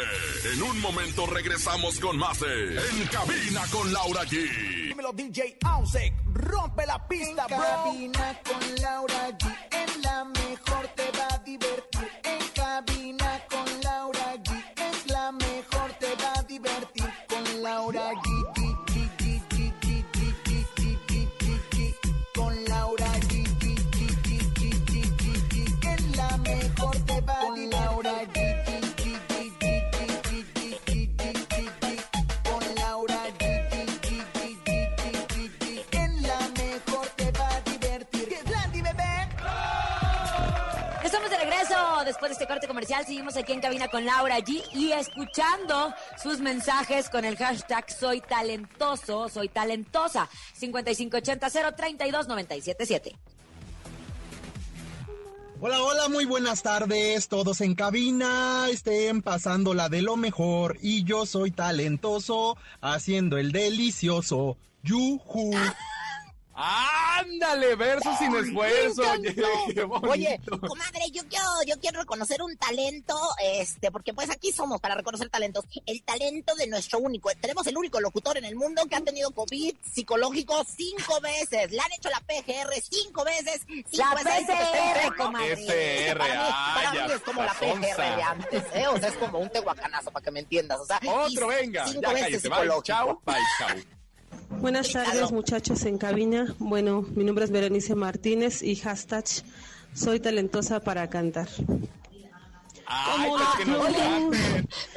[0.54, 4.88] En un momento regresamos con más de En cabina con Laura G.
[4.88, 7.58] Dímelo DJ Ausek, rompe la pista, bro.
[7.58, 9.56] cabina con Laura G.
[9.70, 12.10] En la mejor te va a divertir.
[12.24, 14.64] En cabina con Laura G.
[14.76, 17.12] Es la mejor, te va a divertir.
[17.28, 18.12] Con Laura.
[18.12, 18.25] G,
[42.04, 43.04] después de este corte comercial.
[43.04, 48.20] Seguimos aquí en cabina con Laura G y escuchando sus mensajes con el hashtag Soy
[48.20, 50.28] Talentoso, Soy Talentosa.
[50.54, 53.16] 5580 032 977.
[55.60, 57.28] Hola, hola, muy buenas tardes.
[57.28, 60.76] Todos en cabina estén pasándola de lo mejor.
[60.82, 64.58] Y yo soy talentoso haciendo el delicioso.
[64.82, 65.50] Yuhu.
[66.58, 69.02] Ándale, verso sin esfuerzo.
[70.08, 74.94] Oye, comadre, yo quiero, yo quiero reconocer un talento, este, porque pues aquí somos para
[74.94, 75.64] reconocer talentos.
[75.84, 79.30] El talento de nuestro único, tenemos el único locutor en el mundo que ha tenido
[79.32, 81.70] COVID psicológico cinco veces.
[81.70, 83.60] Le han hecho la PGR cinco veces.
[83.66, 85.56] Cinco La veces PCR, comadre.
[85.56, 87.52] PCR, Para mí, para ya, mí es como la.
[87.52, 88.88] PGR de antes, ¿eh?
[88.88, 90.80] O sea, es como un tehuacanazo, para que me entiendas.
[90.80, 91.86] O sea, Otro, venga.
[91.86, 92.82] cinco Ya veces psicológico.
[92.82, 93.68] chao, bye, chao.
[94.60, 96.54] Buenas tardes muchachos en cabina.
[96.58, 99.24] Bueno, mi nombre es Berenice Martínez y hashtag
[99.94, 101.48] soy talentosa para cantar.
[102.88, 103.62] Ay, Como pues que.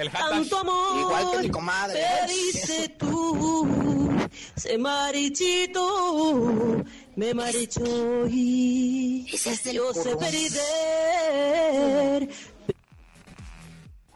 [0.01, 0.11] El.
[0.11, 1.99] Tanto amor Igual que mi comadre.
[2.27, 4.11] te dice tú,
[4.55, 6.83] se marichito,
[7.15, 9.25] me marichó y
[9.73, 10.29] yo sé currón.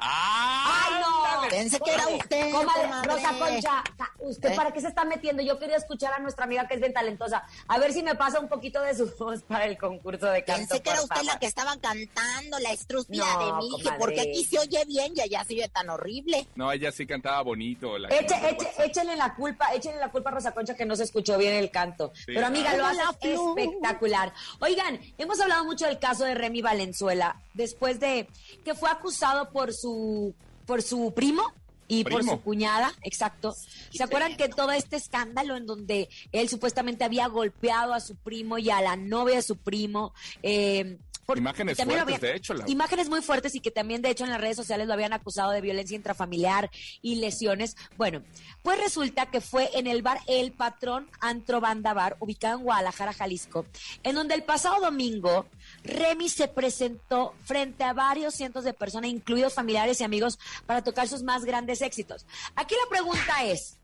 [0.04, 0.94] Perder.
[0.96, 1.50] ¡Ay, no!
[1.50, 3.08] Pensé que era usted, Comadre, comadre.
[3.14, 3.84] Rosa Concha,
[4.20, 4.56] ¿usted ¿Eh?
[4.56, 5.44] para qué se está metiendo?
[5.44, 7.44] Yo quería escuchar a nuestra amiga que es bien talentosa.
[7.68, 10.68] A ver si me pasa un poquito de su voz para el concurso de canto.
[10.70, 13.98] Pensé que era usted la que estaba cantando la estrúspida No, de comadre.
[14.00, 16.48] porque aquí se oye bien y allá se oye tan horrible.
[16.56, 17.98] No, ella sí cantaba bonito.
[17.98, 21.04] La Eche, eche, échenle la culpa, échenle la culpa a Rosa Concha que no se
[21.04, 22.12] escuchó bien el canto.
[22.16, 22.24] Sí.
[22.28, 24.34] Pero amiga, lo hace espectacular.
[24.60, 28.28] Oigan, hemos hablado mucho del caso de Remy Valenzuela, después de
[28.64, 30.34] que fue acusado por su,
[30.66, 31.44] por su primo.
[31.86, 33.54] Y por su cuñada, exacto.
[33.92, 38.58] ¿Se acuerdan que todo este escándalo en donde él supuestamente había golpeado a su primo
[38.58, 40.14] y a la novia de su primo?
[40.42, 42.54] Eh, por- Imágenes fuertes, de hecho.
[42.54, 42.68] La...
[42.70, 45.52] Imágenes muy fuertes y que también, de hecho, en las redes sociales lo habían acusado
[45.52, 47.76] de violencia intrafamiliar y lesiones.
[47.98, 48.24] Bueno,
[48.64, 53.14] pues resulta que fue en el bar El Patrón Antro Banda Bar, ubicado en Guadalajara,
[53.14, 53.66] Jalisco,
[54.04, 55.46] en donde el pasado domingo
[55.84, 61.08] Remy se presentó frente a varios cientos de personas, incluidos familiares y amigos, para tocar
[61.08, 62.26] sus más grandes éxitos.
[62.56, 63.78] Aquí la pregunta es,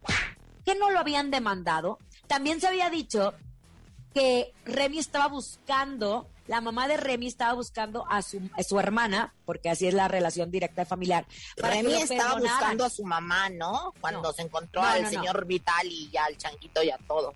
[0.65, 1.99] ¿qué no lo habían demandado?
[2.27, 3.33] También se había dicho
[4.13, 9.33] que Remy estaba buscando, la mamá de Remy estaba buscando a su, a su hermana,
[9.45, 11.27] porque así es la relación directa familiar.
[11.61, 12.57] para Remy estaba perdonaran.
[12.59, 13.93] buscando a su mamá, ¿no?
[14.01, 14.33] Cuando No.
[14.33, 17.33] se encontró No, al no, señor Vital y ya al changuito y a todo.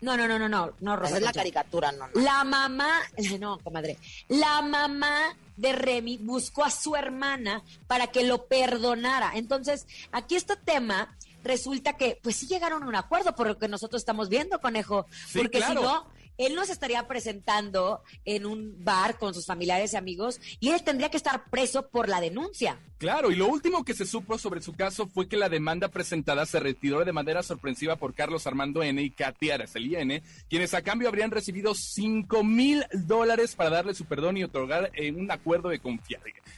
[0.00, 2.20] No, no, no, no, no, no, Rosa Esa es la caricatura, no, no.
[2.20, 3.00] La mamá,
[3.40, 9.32] no, comadre, la mamá de Remy buscó a su hermana para que lo perdonara.
[9.34, 13.68] Entonces, aquí este tema resulta que, pues sí llegaron a un acuerdo por lo que
[13.68, 15.06] nosotros estamos viendo, conejo.
[15.28, 15.80] Sí, porque claro.
[15.80, 16.06] si no,
[16.40, 20.82] él no se estaría presentando en un bar con sus familiares y amigos y él
[20.82, 22.78] tendría que estar preso por la denuncia.
[22.98, 26.44] Claro, y lo último que se supo sobre su caso fue que la demanda presentada
[26.46, 29.00] se retiró de manera sorpresiva por Carlos Armando N.
[29.02, 34.04] y Katia Araceli N., quienes a cambio habrían recibido 5 mil dólares para darle su
[34.04, 35.80] perdón y otorgar eh, un acuerdo de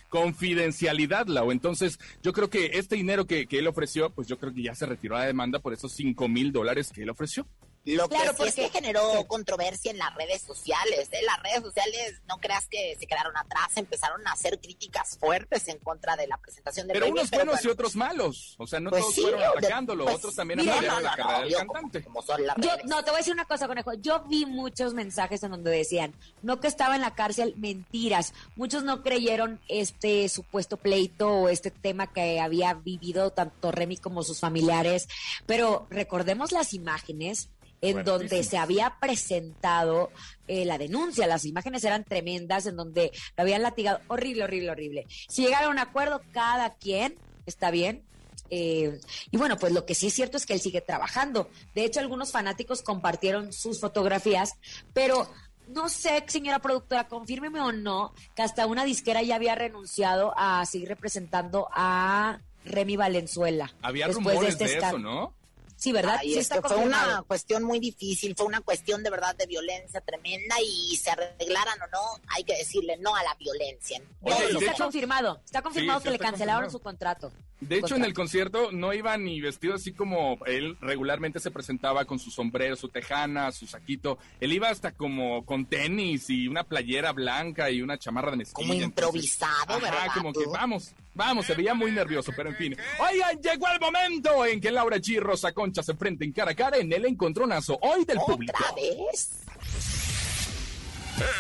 [0.09, 1.53] confidencialidad, Lau.
[1.53, 4.75] Entonces, yo creo que este dinero que, que él ofreció, pues yo creo que ya
[4.75, 7.47] se retiró la demanda por esos 5 mil dólares que él ofreció.
[7.85, 11.09] Lo Claro, que sí es porque- que generó controversia en las redes sociales.
[11.11, 11.21] ¿eh?
[11.27, 15.79] Las redes sociales, no creas que se quedaron atrás, empezaron a hacer críticas fuertes en
[15.79, 18.55] contra de la presentación de Pero unos buenos y otros malos.
[18.59, 21.03] O sea, no Pues todos sí, fueron de- atacándolo, pues, otros también mira, apoyaron no,
[21.03, 22.03] la no, carrera no, del yo cantante.
[22.05, 22.85] Como, como son las Yo, redes.
[22.87, 23.93] no, te voy a decir una cosa, conejo.
[23.95, 28.33] Yo vi muchos mensajes en donde decían, no que estaba en la cárcel, mentiras.
[28.55, 34.23] Muchos no creyeron este supuesto pleito o este tema que había vivido tanto Remy como
[34.23, 35.09] sus familiares.
[35.47, 37.49] Pero recordemos las imágenes
[37.83, 40.11] en donde se había presentado
[40.49, 41.27] eh, la denuncia.
[41.27, 44.01] Las imágenes eran tremendas, en donde lo habían latigado.
[44.09, 45.07] Horrible, horrible, horrible.
[45.29, 48.05] Si llegaron a un acuerdo, cada quien, está bien,
[48.51, 51.51] eh, y bueno, pues lo que sí es cierto es que él sigue trabajando.
[51.75, 54.55] De hecho, algunos fanáticos compartieron sus fotografías,
[54.93, 55.29] pero
[55.69, 60.65] no sé, señora productora, confírmeme o no, que hasta una disquera ya había renunciado a
[60.67, 63.73] seguir representando a Remy Valenzuela.
[63.83, 64.99] Había después rumores este de, eso.
[64.99, 65.35] ¿no?
[65.83, 66.19] Sí, ¿verdad?
[66.21, 69.35] Ay, sí es está que fue una cuestión muy difícil, fue una cuestión de verdad
[69.35, 74.01] de violencia tremenda y se arreglaran o no, hay que decirle no a la violencia.
[74.21, 76.71] Oye, está hecho- confirmado, está confirmado Sí, que le cancelaron confirmado.
[76.71, 77.33] su contrato.
[77.61, 82.05] De hecho, en el concierto no iba ni vestido así como él regularmente se presentaba
[82.05, 84.19] con su sombrero, su tejana, su saquito.
[84.41, 88.69] Él iba hasta como con tenis y una playera blanca y una chamarra de mezclilla.
[88.69, 88.89] Como Entonces,
[89.25, 90.07] improvisado, ajá, ¿verdad?
[90.15, 92.77] como que vamos, vamos, se veía muy nervioso, pero en fin.
[92.99, 96.79] Oigan, llegó el momento en que Laura G Rosa Concha se enfrenten cara a cara
[96.79, 98.55] en el encontronazo hoy del público.
[98.59, 99.43] ¿Otra vez?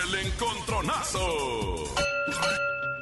[0.05, 1.85] El encontronazo.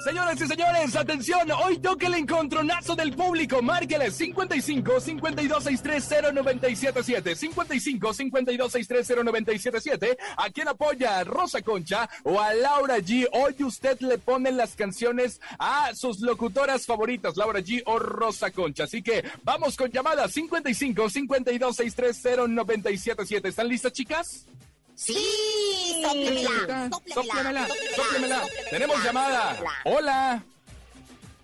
[0.00, 3.60] Señoras y señores, atención, hoy toca el encontronazo del público.
[3.60, 11.22] Márqueles 55 52 630 977 55 52 630 977 ¿A quién apoya?
[11.24, 13.28] ¿Rosa Concha o a Laura G?
[13.30, 18.84] Hoy usted le pone las canciones a sus locutoras favoritas, Laura G o Rosa Concha.
[18.84, 24.46] Así que vamos con llamada 55 52 630 977 ¿Están listas, chicas?
[25.00, 28.42] Sí, sóplemela, sóplemela, sóplemela.
[28.68, 29.58] Tenemos llamada.
[29.86, 30.44] Hola.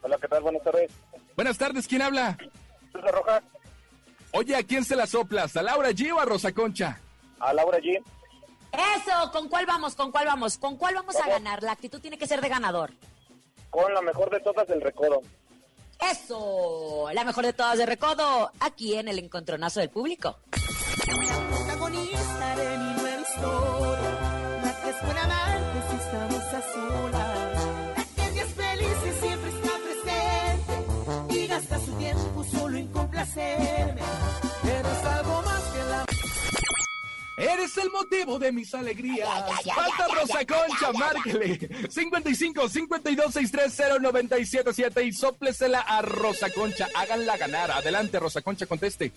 [0.02, 0.42] Hola, ¿qué tal?
[0.42, 0.90] Buenas tardes.
[1.34, 2.36] Buenas tardes, ¿quién habla?
[2.92, 3.42] Rosa Roja.
[4.32, 5.56] Oye, ¿a quién se la soplas?
[5.56, 7.00] ¿A Laura G o a Rosa Concha?
[7.40, 7.98] A Laura G.
[8.72, 9.94] Eso, ¿con cuál vamos?
[9.94, 10.58] ¿Con cuál vamos?
[10.58, 11.62] ¿Con cuál vamos a ganar?
[11.62, 12.92] La actitud tiene que ser de ganador.
[13.70, 15.22] Con la mejor de todas del recodo.
[15.98, 20.40] Eso, la mejor de todas de recodo, aquí en el encontronazo del público.
[26.16, 32.44] Estamos a solas, la que en días felices siempre está presente y gasta su tiempo
[32.44, 34.00] solo en complacerme.
[34.64, 36.04] Eres algo más que la
[37.38, 39.28] Eres el motivo de mis alegrías.
[39.74, 41.58] Falta Rosa Concha, márquele.
[41.90, 46.88] 55 52 630 977 y sóplesela a Rosa Concha.
[46.94, 47.70] Háganla ganar.
[47.72, 49.12] Adelante, Rosa Concha, conteste.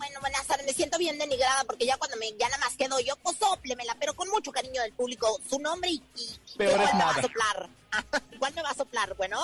[0.00, 0.64] Bueno, buenas tardes.
[0.64, 3.94] Me siento bien denigrada porque ya cuando me ya nada más quedo yo, pues sóplemela,
[4.00, 5.38] pero con mucho cariño del público.
[5.46, 7.18] Su nombre y, y, Peor igual es me va nada.
[7.18, 7.68] a soplar.
[8.32, 9.36] igual me va a soplar, bueno.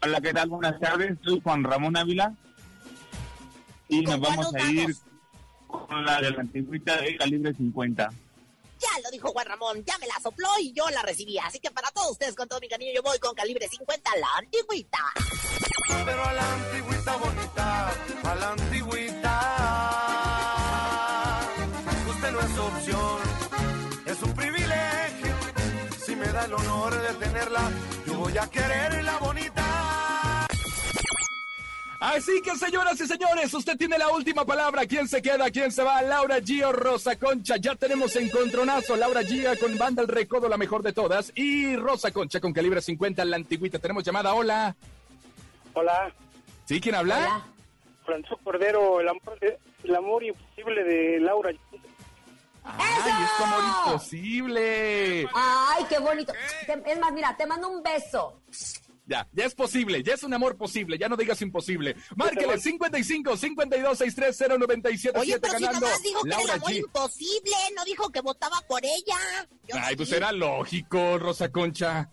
[0.00, 0.48] Hola, ¿qué tal?
[0.48, 1.18] Buenas tardes.
[1.22, 2.34] Soy Juan Ramón Ávila.
[3.90, 4.96] Y nos cuál vamos a ir
[5.66, 8.10] con la de la antigüita de calibre 50.
[8.80, 11.36] Ya lo dijo Juan Ramón, ya me la sopló y yo la recibí.
[11.40, 14.28] Así que para todos ustedes, con todo mi cariño, yo voy con calibre 50, la
[14.38, 14.98] antigüita.
[16.06, 17.90] Pero a la antigüita bonita,
[18.24, 19.27] a la antigüita.
[22.68, 23.20] No es opción,
[24.04, 25.34] es un privilegio.
[26.04, 27.70] Si me da el honor de tenerla,
[28.06, 30.46] yo voy a quererla bonita.
[32.00, 34.86] Así que, señoras y señores, usted tiene la última palabra.
[34.86, 35.50] ¿Quién se queda?
[35.50, 36.02] ¿Quién se va?
[36.02, 37.56] Laura G o Rosa Concha.
[37.56, 38.96] Ya tenemos encontronazo.
[38.96, 41.32] Laura G con banda El Recodo, la mejor de todas.
[41.34, 43.78] Y Rosa Concha con calibre 50, la antigüita.
[43.78, 44.34] Tenemos llamada.
[44.34, 44.76] Hola.
[45.72, 46.12] Hola,
[46.66, 46.80] ¿Sí?
[46.80, 47.46] ¿Quién habla?
[48.04, 49.38] Francisco Cordero, el amor,
[49.84, 51.50] el amor imposible de Laura.
[52.76, 55.28] ¡Ay, es amor imposible!
[55.34, 56.32] Ay, qué bonito.
[56.86, 58.42] Es más, mira, te mando un beso.
[59.06, 61.96] Ya, ya es posible, ya es un amor posible, ya no digas imposible.
[62.14, 65.86] Márquele 55 52 630 977 Oye, pero si ganando.
[65.86, 66.76] nomás dijo que era el Laura amor G.
[66.76, 69.16] imposible, no dijo que votaba por ella.
[69.66, 72.10] Yo Ay, pues era lógico, Rosa Concha.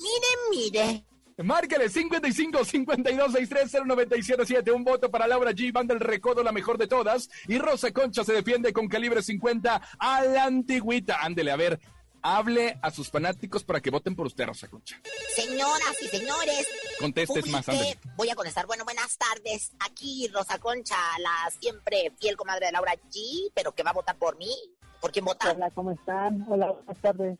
[0.00, 1.04] Mire, mire.
[1.38, 5.72] Márquele 55 52 630 977 Un voto para Laura G.
[5.72, 7.28] Banda el recodo, la mejor de todas.
[7.48, 11.18] Y Rosa Concha se defiende con calibre 50 a la antigüita.
[11.22, 11.80] Ándele, a ver,
[12.22, 15.00] hable a sus fanáticos para que voten por usted, Rosa Concha.
[15.34, 16.66] Señoras y señores,
[17.00, 17.98] Contestes más, ándele.
[18.16, 18.66] voy a contestar.
[18.66, 19.72] Bueno, buenas tardes.
[19.80, 24.16] Aquí Rosa Concha, la siempre fiel comadre de Laura G, pero que va a votar
[24.18, 24.54] por mí.
[25.00, 25.50] ¿Por quién vota?
[25.52, 26.44] Hola, ¿cómo están?
[26.48, 27.38] Hola, buenas tardes.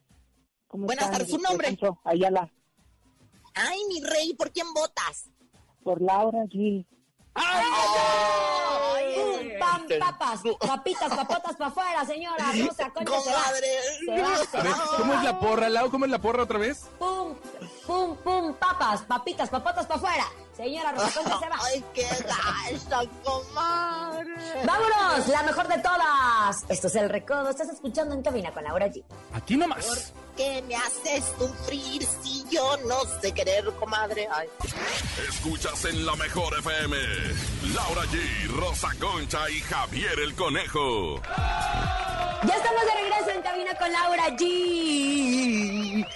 [0.67, 1.19] ¿Cómo Buenas están?
[1.19, 1.69] tardes, ¿su nombre?
[1.69, 2.51] Alfonso Ayala,
[3.55, 5.25] Ay, mi rey, ¿por quién votas?
[5.83, 6.87] por Laura G.
[9.15, 10.41] ¡Pum, pam, papas!
[10.61, 12.45] Papitas, papotas para afuera, señora.
[12.69, 13.43] Rosa Concha se va.
[13.45, 14.97] Se va, se A ver, va.
[14.97, 15.91] ¿cómo es la porra, Lau?
[15.91, 16.87] ¿Cómo es la porra otra vez?
[16.99, 17.35] ¡Pum,
[17.87, 18.55] pum, pum!
[18.55, 20.25] Papas, papitas, papotas para afuera.
[20.57, 21.57] Señora Rosa Concha se va.
[21.65, 24.65] Ay, qué gacha, comadre.
[24.65, 25.29] ¡Vámonos!
[25.29, 26.65] La mejor de todas.
[26.69, 27.49] Esto es El Recodo.
[27.51, 29.03] Estás escuchando en cabina con Laura G.
[29.33, 30.12] Aquí nomás.
[30.37, 34.27] ¿Qué me haces sufrir si yo no sé querer, comadre?
[34.33, 34.49] Ay.
[35.29, 36.97] Escuchas en la mejor FM.
[37.75, 41.21] Laura G, Rosa Concha y Javier el Conejo.
[42.45, 46.07] Ya estamos de regreso en cabina con Laura G.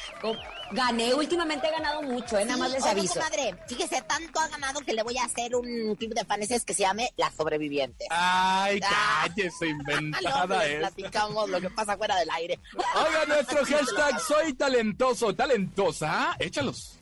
[0.72, 2.44] Gané, últimamente he ganado mucho, ¿eh?
[2.44, 3.14] Nada más les Oye, aviso.
[3.14, 6.74] comadre, fíjese, tanto ha ganado que le voy a hacer un club de fans que
[6.74, 8.07] se llame La Sobreviviente.
[8.11, 9.22] Ay, Ah.
[9.29, 10.79] cállese, inventada es.
[10.79, 12.59] platicamos lo que pasa fuera del aire.
[12.74, 16.35] Oiga, nuestro hashtag soy talentoso, talentosa.
[16.38, 16.98] Échalos.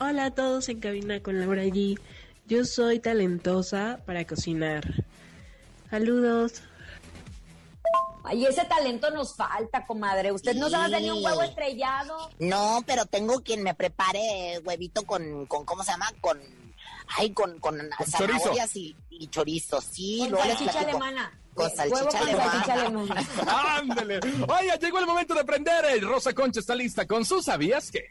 [0.00, 1.98] Hola a todos en cabina con Laura G.
[2.46, 4.84] Yo soy talentosa para cocinar.
[5.90, 6.62] Saludos.
[8.28, 10.32] Ay, ese talento nos falta, comadre.
[10.32, 12.30] Usted no sabe hacer ni un huevo estrellado.
[12.38, 16.12] No, pero tengo quien me prepare huevito con, con ¿cómo se llama?
[16.20, 16.38] Con,
[17.16, 20.18] ay, con, con, zanahorias y, y chorizo, sí.
[20.20, 21.40] Con luego salchicha alemana.
[21.54, 22.50] Con Huevo salchicha con alemana.
[22.50, 23.76] salchicha alemana.
[23.78, 24.20] Ándele.
[24.46, 25.84] Oiga, llegó el momento de aprender.
[25.86, 28.04] El Rosa Concha está lista con su ¿Sabías qué?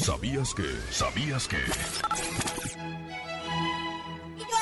[0.00, 0.74] ¿Sabías que?
[0.90, 1.58] ¿Sabías que?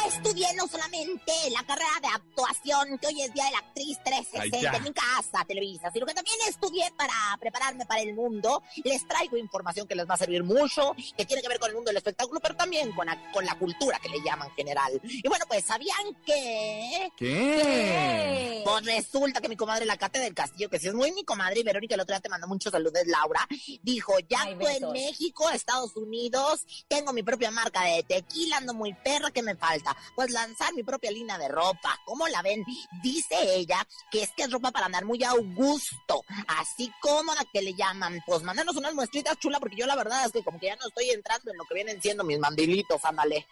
[0.06, 4.50] Estudié no solamente la carrera de actuación, que hoy es Día de la Actriz Ay,
[4.50, 4.76] 360 ya.
[4.76, 8.62] en mi casa, Televisa, sino que también estudié para prepararme para el mundo.
[8.84, 11.74] Les traigo información que les va a servir mucho, que tiene que ver con el
[11.74, 15.00] mundo del espectáculo, pero también con la, con la cultura que le llaman general.
[15.02, 17.10] Y bueno, pues, ¿sabían que...?
[17.16, 18.62] ¿Qué?
[18.64, 21.60] Pues resulta que mi comadre la Cate del Castillo, que si es muy mi comadre,
[21.60, 23.46] y Verónica el otro día te mandó muchos saludos, Laura,
[23.82, 24.92] dijo, ya Ay, actúo en.
[24.92, 29.95] México, Estados Unidos, tengo mi propia marca de tequila, ando muy perra, ¿qué me falta?
[30.14, 31.98] Pues lanzar mi propia línea de ropa.
[32.04, 32.64] ¿Cómo la ven?
[33.02, 37.74] Dice ella que es que es ropa para andar muy augusto, así cómoda que le
[37.74, 38.22] llaman.
[38.26, 40.88] Pues mandanos unas muestritas chula, porque yo la verdad es que como que ya no
[40.88, 43.46] estoy entrando en lo que vienen siendo mis mandilitos, ándale.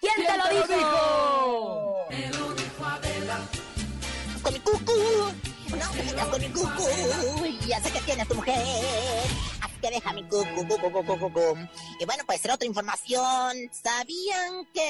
[0.00, 2.08] ¿Quién, te lo dijo?
[4.42, 4.92] con mi cucu.
[5.70, 7.66] No te metas con mi cucu.
[7.66, 8.56] Ya sé que tienes tu mujer.
[9.82, 11.58] Que deja mi cucu, cucu, cucu, cucu.
[11.98, 13.68] Y bueno, pues en otra información.
[13.72, 14.80] ¿Sabían que...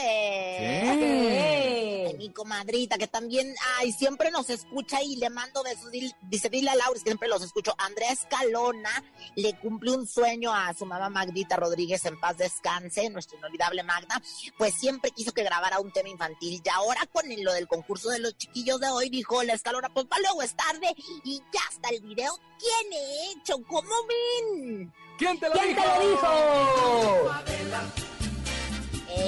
[0.59, 2.07] ¿Qué?
[2.11, 5.91] Ay, mi comadrita que también, ay, siempre nos escucha y le mando besos.
[6.23, 7.75] Dice, dile a Laura, siempre los escucho.
[7.79, 9.03] Andrea Escalona
[9.35, 14.21] le cumple un sueño a su mamá Magdita Rodríguez, en paz descanse, nuestra inolvidable Magda.
[14.59, 16.61] Pues siempre quiso que grabara un tema infantil.
[16.63, 20.07] Y ahora con lo del concurso de los chiquillos de hoy, dijo la Escalona, pues
[20.07, 22.39] para luego es tarde y ya está el video.
[22.59, 24.82] Tiene hecho, ¿cómo ven?
[25.19, 25.83] ¿Quién te lo ¿Quién dijo?
[25.83, 27.33] te lo dijo?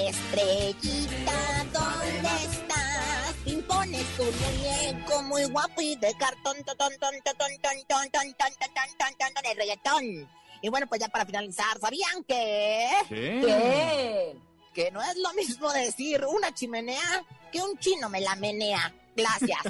[0.08, 3.34] Estrellita, ¿dónde estás?
[3.46, 8.10] Impones tu muñeco muy guapo y de cartón, ton, ton, ton, ton, ton, ton, ton,
[8.10, 10.28] ton, ton, ton, ton, ton, ton, ton, el reggaetón.
[10.62, 12.88] Y bueno, pues ya para finalizar, ¿sabían que?
[13.08, 13.40] ¿Qué?
[13.44, 14.36] ¿Qué?
[14.72, 18.92] Que no es lo mismo decir una chimenea que un chino me la menea.
[19.14, 19.60] Gracias.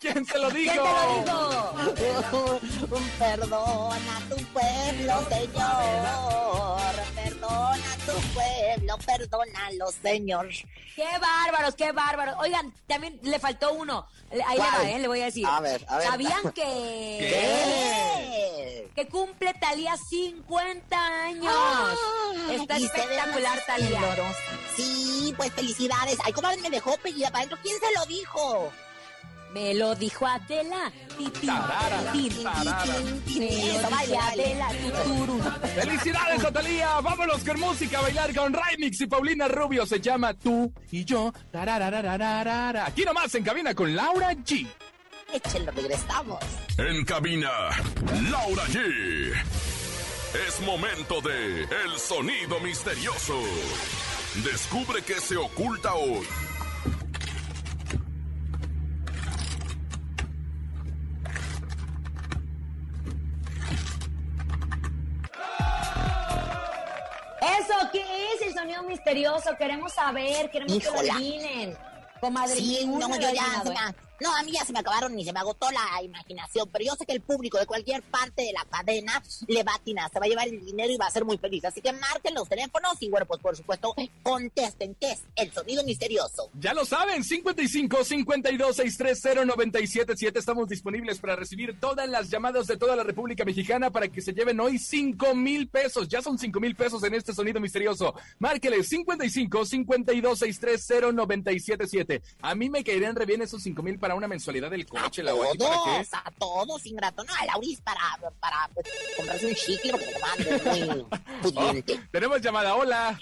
[0.00, 0.82] ¿Quién se lo ¿Quién dijo?
[1.94, 2.60] te lo dijo?
[3.18, 6.80] Perdona a tu pueblo, Señor.
[7.14, 10.48] Perdona a tu pueblo, perdónalo, Señor.
[10.96, 12.34] ¡Qué bárbaros, qué bárbaros!
[12.38, 14.06] Oigan, también le faltó uno.
[14.32, 14.74] Le- Ahí le ¿Cuál?
[14.84, 14.98] va, ¿eh?
[15.00, 15.46] Le voy a decir.
[15.46, 16.06] A ver, a ver.
[16.06, 16.62] ¿Sabían que...
[17.20, 18.90] ¿Qué?
[18.94, 21.54] Que cumple Talía 50 años.
[22.50, 24.00] Está se ve espectacular, Talía.
[24.76, 26.18] Sí, pues felicidades.
[26.24, 27.58] Ay, comadre, me dejó pellida para adentro.
[27.62, 28.72] ¿Quién se lo dijo?
[29.52, 30.92] Me lo dijo Adela.
[35.74, 37.00] ¡Felicidades, Natalia!
[37.00, 39.84] Vámonos con música a bailar con Remix y Paulina Rubio.
[39.86, 41.32] Se llama Tú y Yo.
[42.84, 44.66] Aquí nomás en cabina con Laura G.
[45.32, 46.38] Échenlo, regresamos.
[46.78, 47.50] En cabina,
[48.30, 49.32] Laura G.
[50.46, 53.40] Es momento de El Sonido Misterioso.
[54.44, 56.24] Descubre qué se oculta hoy.
[67.40, 68.02] ¿Eso qué
[68.34, 69.56] es el sonido misterioso?
[69.56, 71.76] Queremos saber, queremos que lo adivinen.
[72.20, 73.62] Comadre, Sí, no, yo ya
[74.20, 76.94] no, a mí ya se me acabaron y se me agotó la imaginación, pero yo
[76.94, 80.18] sé que el público de cualquier parte de la cadena le va a atinar, se
[80.18, 81.64] va a llevar el dinero y va a ser muy feliz.
[81.64, 85.84] Así que marquen los teléfonos y bueno, pues por supuesto, contesten qué es el sonido
[85.84, 86.50] misterioso.
[86.60, 90.38] Ya lo saben, 55 52 630 977.
[90.38, 94.32] Estamos disponibles para recibir todas las llamadas de toda la República Mexicana para que se
[94.32, 96.08] lleven hoy 5 mil pesos.
[96.08, 98.14] Ya son 5 mil pesos en este sonido misterioso.
[98.38, 102.22] Márquele 55 52 630 977.
[102.42, 105.32] A mí me caerían re bien esos 5 mil para una mensualidad del coche, la
[105.32, 105.58] ¿Para qué?
[105.58, 107.24] Todos, a todos, ingrato.
[107.24, 108.00] No, a Lauris para,
[108.40, 110.64] para pues, comprarse un chicle porque
[111.42, 112.00] muy pudiente.
[112.10, 113.18] Tenemos llamada, hola.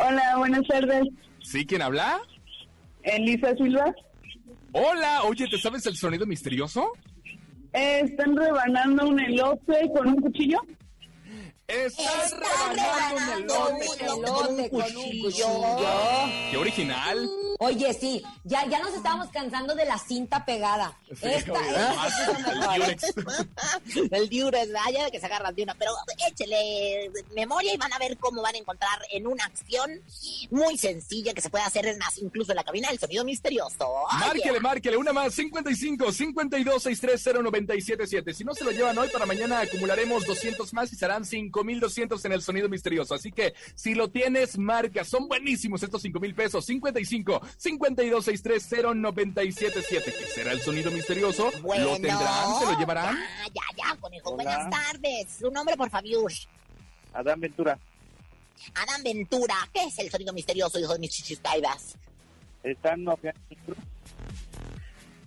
[0.00, 1.04] Hola, buenas tardes.
[1.42, 1.66] ¿Sí?
[1.66, 2.20] ¿Quién habla?
[3.02, 3.94] Elisa Silva.
[4.72, 6.92] Hola, oye, ¿te sabes el sonido misterioso?
[7.72, 10.58] Eh, ¿Están rebanando un elote con un cuchillo?
[11.66, 15.46] Estás Está rebanando un elote con un cuchillo.
[16.50, 17.28] Qué original.
[17.58, 20.96] Oye, sí, ya, ya nos estábamos cansando de la cinta pegada.
[21.08, 21.54] Sí, Esta,
[22.14, 24.08] se puso el.
[24.18, 25.90] El diures, vaya de que se agarran de una, pero
[26.28, 29.90] échele memoria y van a ver cómo van a encontrar en una acción
[30.50, 33.88] muy sencilla que se puede hacer, es más, incluso en la cabina del sonido misterioso.
[34.12, 38.34] Márquele, márquele, una más, 55 52 630 977.
[38.34, 42.32] Si no se lo llevan hoy, para mañana acumularemos 200 más y serán 5200 en
[42.32, 43.14] el sonido misterioso.
[43.14, 45.04] Así que si lo tienes, marca.
[45.04, 46.64] Son buenísimos estos 5 mil pesos.
[46.64, 50.14] 55 52 630 977.
[50.18, 51.50] ¿Qué será el sonido misterioso?
[51.62, 51.84] Bueno.
[51.86, 52.58] ¿Lo tendrán?
[52.60, 53.16] ¿Se lo llevarán?
[53.16, 54.30] Ya, ya, ya, conejo.
[54.30, 54.42] Hola.
[54.44, 55.26] Buenas tardes.
[55.40, 56.32] Su nombre, por favor.
[57.14, 57.78] Adán Ventura.
[58.74, 59.54] Adán Ventura.
[59.72, 61.96] ¿Qué es el sonido misterioso, hijo de mis chichis caídas?
[62.62, 63.18] Están no,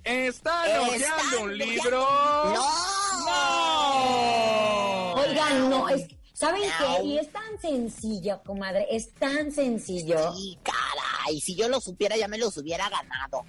[0.03, 1.99] ¿Están ¿Están hojeando un libro?
[2.53, 2.65] ¡No!
[5.13, 6.97] Oigan, no, es, ¿saben No.
[6.97, 7.03] qué?
[7.03, 10.33] Y es tan sencillo, comadre, es tan sencillo.
[10.33, 10.57] Sí,
[11.25, 13.45] Ay, si yo lo supiera, ya me los hubiera ganado.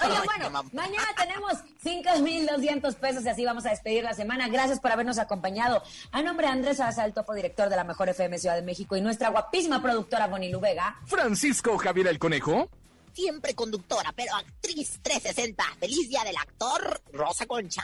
[0.00, 4.48] Oigan, bueno, mañana tenemos 5,200 pesos y así vamos a despedir la semana.
[4.48, 5.82] Gracias por habernos acompañado.
[6.12, 9.00] A nombre de Andrés Salazar, topo director de la Mejor FM Ciudad de México y
[9.00, 11.00] nuestra guapísima productora Bonilu Vega.
[11.06, 12.68] Francisco Javier el Conejo.
[13.12, 15.64] Siempre conductora, pero actriz 360.
[15.80, 17.82] Feliz día del actor, Rosa Concha.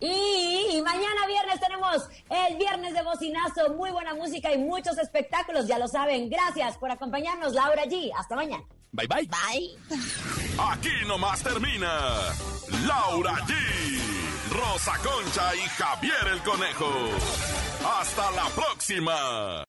[0.00, 5.78] Y mañana viernes tenemos el viernes de bocinazo, muy buena música y muchos espectáculos, ya
[5.78, 6.28] lo saben.
[6.28, 8.10] Gracias por acompañarnos, Laura G.
[8.16, 8.64] Hasta mañana.
[8.92, 9.28] Bye bye.
[9.28, 9.76] Bye.
[10.58, 11.88] Aquí nomás termina
[12.86, 13.54] Laura G,
[14.50, 16.90] Rosa Concha y Javier el Conejo.
[18.00, 19.64] Hasta la próxima.